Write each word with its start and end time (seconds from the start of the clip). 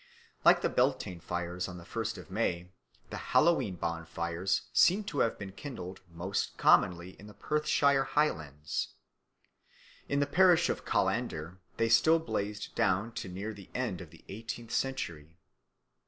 Like 0.43 0.63
the 0.63 0.69
Beltane 0.69 1.19
fires 1.19 1.67
on 1.67 1.77
the 1.77 1.85
first 1.85 2.17
of 2.17 2.31
May, 2.31 2.71
the 3.11 3.17
Hallowe'en 3.17 3.75
bonfires 3.75 4.63
seem 4.73 5.03
to 5.03 5.19
have 5.19 5.37
been 5.37 5.51
kindled 5.51 6.01
most 6.11 6.57
commonly 6.57 7.11
in 7.19 7.27
the 7.27 7.35
Perthshire 7.35 8.03
Highlands. 8.05 8.95
In 10.09 10.19
the 10.19 10.25
parish 10.25 10.69
of 10.69 10.85
Callander 10.85 11.59
they 11.77 11.87
still 11.89 12.17
blazed 12.17 12.73
down 12.73 13.11
to 13.11 13.29
near 13.29 13.53
the 13.53 13.69
end 13.75 14.01
of 14.01 14.09
the 14.09 14.25
eighteenth 14.27 14.71
century. 14.71 15.37